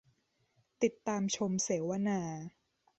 [0.83, 2.21] ติดตามชมเสวนา